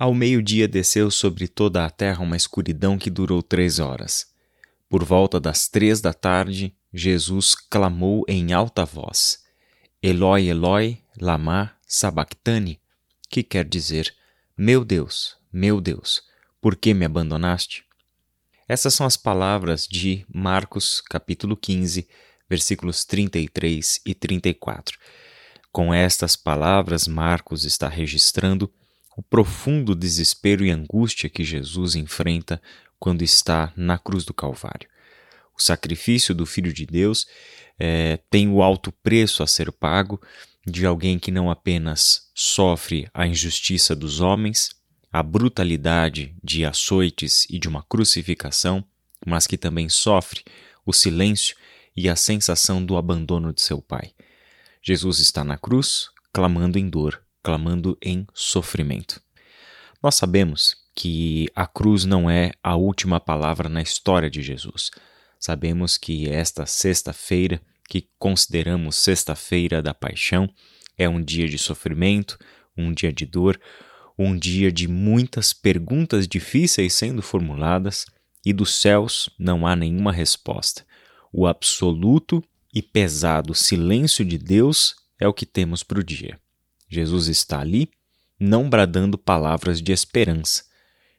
[0.00, 4.28] Ao meio-dia desceu sobre toda a terra uma escuridão que durou três horas.
[4.88, 9.44] Por volta das três da tarde, Jesus clamou em alta voz:
[10.02, 12.80] Eloi, Eloi, lama sabachthani,
[13.28, 14.14] que quer dizer:
[14.56, 16.22] Meu Deus, meu Deus,
[16.62, 17.84] por que me abandonaste?
[18.66, 22.08] Essas são as palavras de Marcos, capítulo 15,
[22.48, 24.98] versículos 33 e 34.
[25.70, 28.72] Com estas palavras, Marcos está registrando
[29.20, 32.60] o profundo desespero e angústia que Jesus enfrenta
[32.98, 34.88] quando está na cruz do Calvário.
[35.54, 37.26] O sacrifício do Filho de Deus
[37.78, 40.18] é, tem o alto preço a ser pago
[40.66, 44.70] de alguém que não apenas sofre a injustiça dos homens,
[45.12, 48.82] a brutalidade de açoites e de uma crucificação,
[49.26, 50.42] mas que também sofre
[50.86, 51.54] o silêncio
[51.94, 54.14] e a sensação do abandono de seu Pai.
[54.82, 59.20] Jesus está na cruz, clamando em dor, clamando em sofrimento.
[60.02, 64.90] Nós sabemos que a cruz não é a última palavra na história de Jesus.
[65.38, 70.48] Sabemos que esta sexta-feira, que consideramos sexta-feira da paixão,
[70.96, 72.38] é um dia de sofrimento,
[72.76, 73.58] um dia de dor,
[74.18, 78.04] um dia de muitas perguntas difíceis sendo formuladas
[78.44, 80.84] e dos céus não há nenhuma resposta.
[81.32, 82.42] O absoluto
[82.74, 86.38] e pesado silêncio de Deus é o que temos para o dia.
[86.90, 87.88] Jesus está ali,
[88.38, 90.64] não bradando palavras de esperança.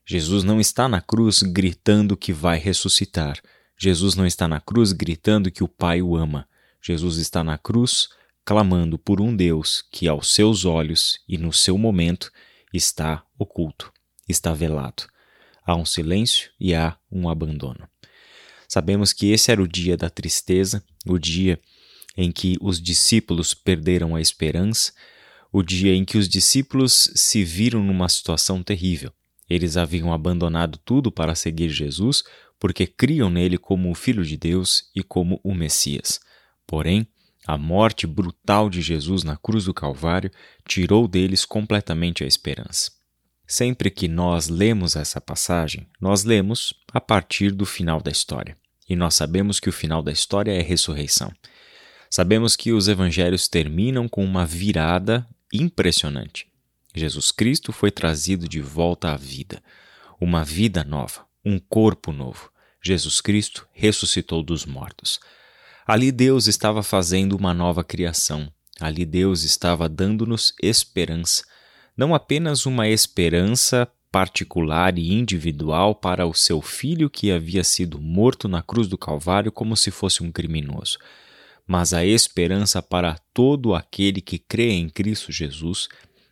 [0.05, 3.41] Jesus não está na cruz gritando que vai ressuscitar.
[3.79, 6.47] Jesus não está na cruz gritando que o Pai o ama.
[6.81, 8.09] Jesus está na cruz
[8.43, 12.31] clamando por um Deus que, aos seus olhos e no seu momento,
[12.73, 13.91] está oculto,
[14.27, 15.03] está velado.
[15.65, 17.87] Há um silêncio e há um abandono.
[18.67, 21.59] Sabemos que esse era o dia da tristeza, o dia
[22.17, 24.91] em que os discípulos perderam a esperança,
[25.51, 29.11] o dia em que os discípulos se viram numa situação terrível.
[29.49, 32.23] Eles haviam abandonado tudo para seguir Jesus
[32.57, 36.19] porque criam nele como o Filho de Deus e como o Messias.
[36.65, 37.07] Porém,
[37.45, 40.31] a morte brutal de Jesus na cruz do Calvário
[40.67, 42.91] tirou deles completamente a esperança.
[43.47, 48.55] Sempre que nós lemos essa passagem, nós lemos a partir do final da história.
[48.87, 51.31] E nós sabemos que o final da história é ressurreição.
[52.09, 56.47] Sabemos que os evangelhos terminam com uma virada impressionante.
[56.93, 59.61] Jesus Cristo foi trazido de volta à vida,
[60.19, 62.51] uma vida nova, um corpo novo.
[62.83, 65.19] Jesus Cristo ressuscitou dos mortos.
[65.85, 68.51] Ali Deus estava fazendo uma nova criação.
[68.79, 71.43] Ali Deus estava dando-nos esperança,
[71.95, 78.47] não apenas uma esperança particular e individual para o seu filho que havia sido morto
[78.47, 80.97] na cruz do Calvário como se fosse um criminoso,
[81.67, 85.87] mas a esperança para todo aquele que crê em Cristo Jesus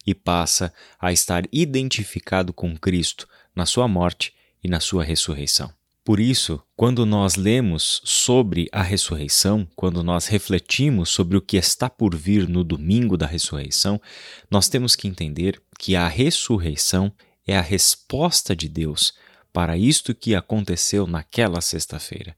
[0.06, 5.72] e passa a estar identificado com Cristo na sua morte e na sua ressurreição.
[6.04, 11.88] Por isso, quando nós lemos sobre a ressurreição, quando nós refletimos sobre o que está
[11.90, 14.02] por vir no domingo da ressurreição,
[14.50, 17.14] nós temos que entender que a ressurreição
[17.46, 19.14] é a resposta de Deus
[19.54, 22.36] para isto que aconteceu naquela sexta-feira.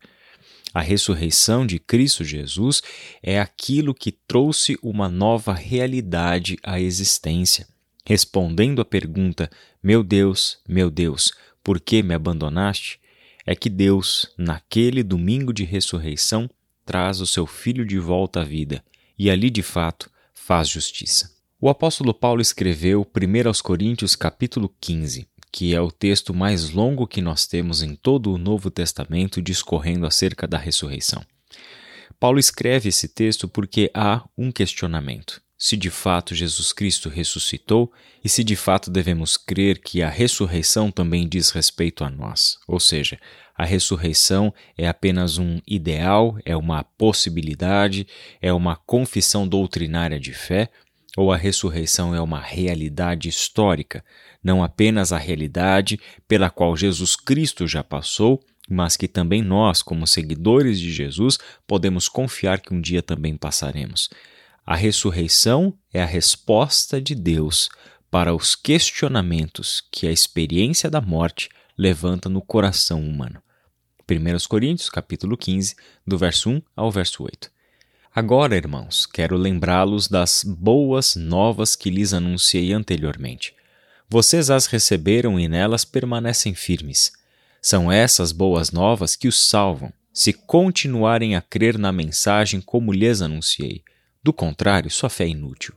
[0.73, 2.81] A ressurreição de Cristo Jesus
[3.21, 7.67] é aquilo que trouxe uma nova realidade à existência.
[8.05, 9.49] Respondendo à pergunta:
[9.83, 11.33] Meu Deus, meu Deus,
[11.63, 12.99] por que me abandonaste?
[13.45, 16.49] É que Deus, naquele domingo de ressurreição,
[16.85, 18.83] traz o seu filho de volta à vida
[19.17, 21.31] e ali de fato faz justiça.
[21.59, 27.07] O apóstolo Paulo escreveu 1 aos Coríntios capítulo 15, que é o texto mais longo
[27.07, 31.21] que nós temos em todo o Novo Testamento discorrendo acerca da ressurreição.
[32.19, 37.91] Paulo escreve esse texto porque há um questionamento: se de fato Jesus Cristo ressuscitou
[38.23, 42.57] e se de fato devemos crer que a ressurreição também diz respeito a nós.
[42.67, 43.19] Ou seja,
[43.55, 48.07] a ressurreição é apenas um ideal, é uma possibilidade,
[48.41, 50.69] é uma confissão doutrinária de fé,
[51.17, 54.03] ou a ressurreição é uma realidade histórica,
[54.43, 60.07] não apenas a realidade pela qual Jesus Cristo já passou, mas que também nós, como
[60.07, 61.37] seguidores de Jesus,
[61.67, 64.09] podemos confiar que um dia também passaremos.
[64.65, 67.69] A ressurreição é a resposta de Deus
[68.09, 73.41] para os questionamentos que a experiência da morte levanta no coração humano.
[74.09, 75.75] 1 Coríntios, capítulo 15,
[76.05, 77.49] do verso 1 ao verso 8.
[78.13, 83.55] Agora, irmãos, quero lembrá-los das boas novas que lhes anunciei anteriormente.
[84.09, 87.13] Vocês as receberam e nelas permanecem firmes.
[87.61, 93.21] São essas boas novas que os salvam, se continuarem a crer na mensagem como lhes
[93.21, 93.81] anunciei.
[94.21, 95.73] Do contrário, sua fé é inútil.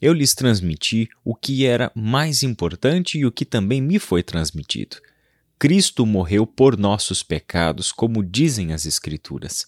[0.00, 4.96] eu lhes transmiti o que era mais importante e o que também me foi transmitido.
[5.58, 9.66] Cristo morreu por nossos pecados, como dizem as Escrituras.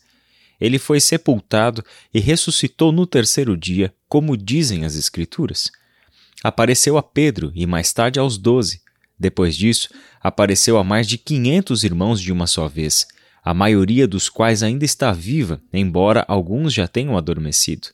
[0.60, 5.70] Ele foi sepultado e ressuscitou no terceiro dia, como dizem as Escrituras.
[6.42, 8.82] Apareceu a Pedro e mais tarde aos doze.
[9.18, 9.88] Depois disso,
[10.20, 13.06] apareceu a mais de quinhentos irmãos de uma só vez,
[13.42, 17.88] a maioria dos quais ainda está viva, embora alguns já tenham adormecido.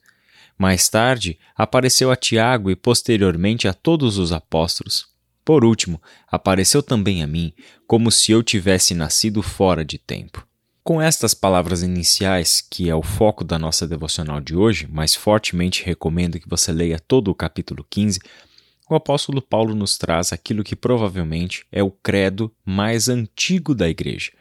[0.57, 5.07] Mais tarde, apareceu a Tiago e posteriormente a todos os apóstolos.
[5.45, 7.53] Por último, apareceu também a mim,
[7.87, 10.47] como se eu tivesse nascido fora de tempo.
[10.91, 15.85] Com estas palavras iniciais, que é o foco da nossa devocional de hoje, mas fortemente
[15.85, 18.19] recomendo que você leia todo o capítulo 15,
[18.91, 24.33] o apóstolo Paulo nos traz aquilo que provavelmente é o credo mais antigo da igreja.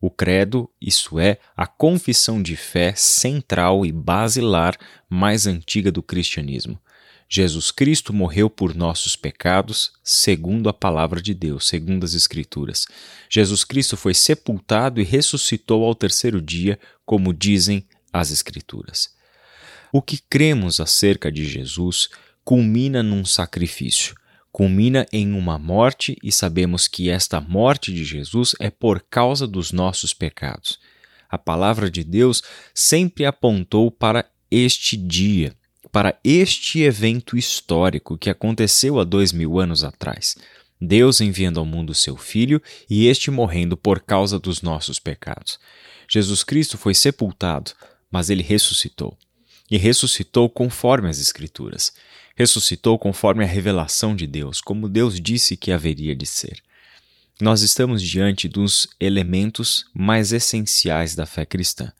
[0.00, 4.78] O credo, isso é, a confissão de fé central e basilar
[5.10, 6.80] mais antiga do cristianismo.
[7.28, 12.86] Jesus Cristo morreu por nossos pecados, segundo a palavra de Deus, segundo as Escrituras.
[13.28, 19.10] Jesus Cristo foi sepultado e ressuscitou ao terceiro dia, como dizem as Escrituras.
[19.92, 22.08] O que cremos acerca de Jesus
[22.44, 24.14] culmina num sacrifício,
[24.50, 29.70] culmina em uma morte e sabemos que esta morte de Jesus é por causa dos
[29.70, 30.78] nossos pecados.
[31.28, 32.42] A palavra de Deus
[32.72, 35.54] sempre apontou para este dia,
[35.92, 40.36] para este evento histórico que aconteceu há dois mil anos atrás.
[40.80, 45.58] Deus enviando ao mundo seu Filho e este morrendo por causa dos nossos pecados.
[46.08, 47.72] Jesus Cristo foi sepultado,
[48.10, 49.16] mas ele ressuscitou.
[49.70, 51.92] E ressuscitou conforme as Escrituras.
[52.36, 56.62] Ressuscitou conforme a revelação de Deus, como Deus disse que haveria de ser.
[57.40, 61.92] Nós estamos diante dos elementos mais essenciais da fé cristã.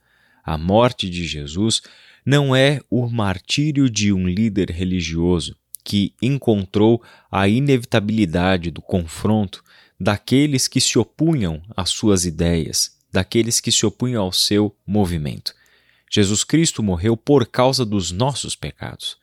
[0.45, 1.83] A morte de Jesus
[2.29, 7.03] não é o martírio de um líder religioso que encontrou
[7.33, 9.65] a inevitabilidade do confronto
[9.99, 15.55] daqueles que se opunham às suas ideias, daqueles que se opunham ao seu movimento.
[16.13, 19.17] Jesus Cristo morreu por causa dos nossos pecados.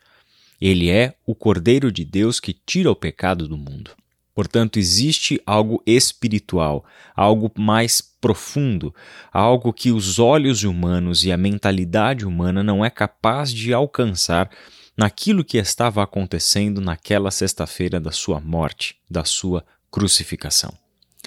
[0.60, 3.92] Ele é o Cordeiro de Deus que tira o pecado do mundo.
[4.36, 6.84] Portanto, existe algo espiritual,
[7.16, 8.94] algo mais profundo,
[9.32, 14.52] algo que os olhos humanos e a mentalidade humana não é capaz de alcançar
[14.98, 20.74] naquilo que estava acontecendo naquela sexta-feira da sua morte, da sua crucificação.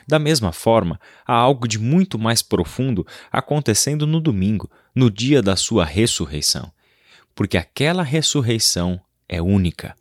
[0.07, 5.57] Da mesma forma, há algo de muito mais profundo acontecendo no domingo, no dia da
[5.57, 6.71] sua ressurreição.
[7.35, 9.95] Porque aquela ressurreição é única.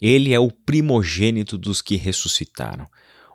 [0.00, 2.86] Ele é o primogênito dos que ressuscitaram.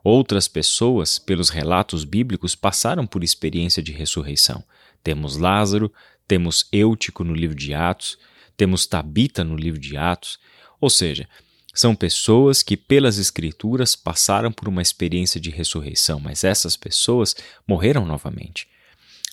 [0.03, 4.63] Outras pessoas, pelos relatos bíblicos, passaram por experiência de ressurreição.
[5.03, 5.91] Temos Lázaro,
[6.27, 8.17] temos Eutico no livro de Atos,
[8.57, 10.39] temos Tabita no livro de Atos.
[10.79, 11.27] Ou seja,
[11.73, 17.35] são pessoas que, pelas Escrituras, passaram por uma experiência de ressurreição, mas essas pessoas
[17.67, 18.67] morreram novamente.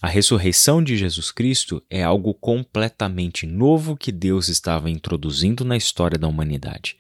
[0.01, 6.17] A ressurreição de Jesus Cristo é algo completamente novo que Deus estava introduzindo na história
[6.17, 6.97] da humanidade.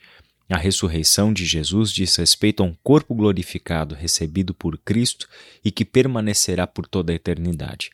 [0.50, 5.29] A ressurreição de Jesus diz respeito a um corpo glorificado recebido por Cristo
[5.62, 7.91] e que permanecerá por toda a eternidade.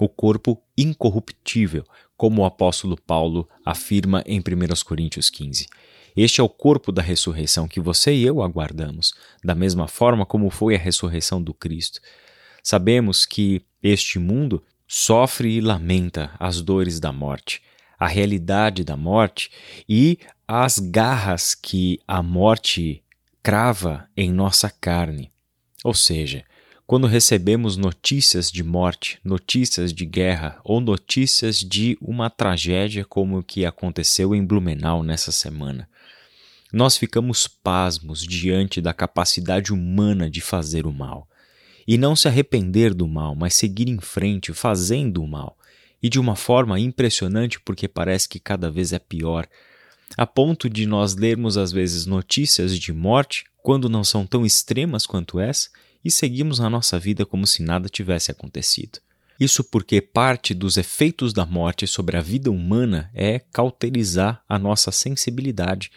[0.00, 1.84] O corpo incorruptível,
[2.16, 4.42] como o apóstolo Paulo afirma em 1
[4.82, 5.68] Coríntios 15.
[6.16, 9.12] Este é o corpo da ressurreição que você e eu aguardamos,
[9.44, 12.00] da mesma forma como foi a ressurreição do Cristo.
[12.62, 17.62] Sabemos que este mundo sofre e lamenta as dores da morte,
[18.00, 19.50] a realidade da morte
[19.86, 23.04] e as garras que a morte
[23.42, 25.30] crava em nossa carne.
[25.84, 26.42] Ou seja,
[26.86, 33.44] quando recebemos notícias de morte, notícias de guerra ou notícias de uma tragédia como o
[33.44, 35.88] que aconteceu em Blumenau nessa semana,
[36.72, 41.28] nós ficamos pasmos diante da capacidade humana de fazer o mal.
[41.86, 45.56] E não se arrepender do mal, mas seguir em frente fazendo o mal.
[46.02, 49.46] E de uma forma impressionante, porque parece que cada vez é pior
[50.16, 55.06] a ponto de nós lermos às vezes notícias de morte, quando não são tão extremas
[55.06, 55.68] quanto essa,
[56.04, 58.98] e seguimos a nossa vida como se nada tivesse acontecido.
[59.38, 64.90] Isso porque parte dos efeitos da morte sobre a vida humana é cauterizar a nossa
[64.90, 65.90] sensibilidade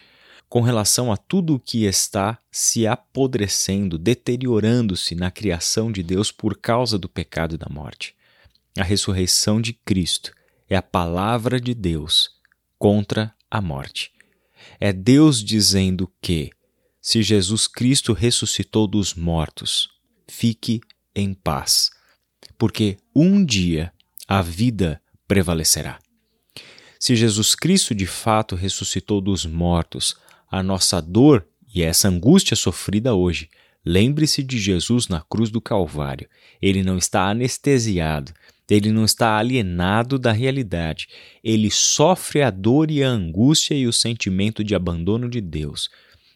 [0.48, 6.56] com relação a tudo o que está se apodrecendo, deteriorando-se na criação de Deus por
[6.56, 8.14] causa do pecado e da morte.
[8.76, 10.32] A ressurreição de Cristo
[10.68, 12.30] é a palavra de Deus
[12.76, 14.10] contra a morte.
[14.80, 16.50] É Deus dizendo que,
[17.00, 19.88] se Jesus Cristo ressuscitou dos mortos,
[20.26, 20.80] fique
[21.14, 21.90] em paz,
[22.58, 23.92] porque um dia
[24.26, 26.00] a vida prevalecerá.
[26.98, 30.16] Se Jesus Cristo de fato ressuscitou dos mortos,
[30.50, 33.48] a nossa dor e essa angústia sofrida hoje,
[33.84, 36.28] lembre-se de Jesus na cruz do Calvário.
[36.60, 38.32] Ele não está anestesiado,
[38.70, 41.08] ele não está alienado da realidade.
[41.42, 45.90] Ele sofre a dor e a angústia e o sentimento de abandono de Deus.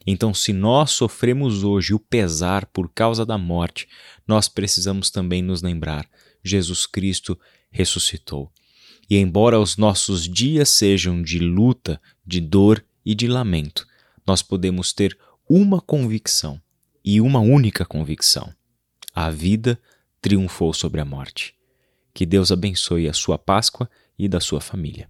[0.05, 3.87] Então, se nós sofremos hoje o pesar por causa da morte,
[4.27, 6.07] nós precisamos também nos lembrar:
[6.43, 7.37] Jesus Cristo
[7.71, 8.51] ressuscitou.
[9.09, 13.87] E embora os nossos dias sejam de luta, de dor e de lamento,
[14.25, 15.17] nós podemos ter
[15.49, 16.61] uma convicção
[17.09, 18.53] e uma única convicção:
[19.15, 19.81] a vida
[20.21, 21.55] triunfou sobre a morte.
[22.13, 25.09] Que Deus abençoe a sua Páscoa e da sua família.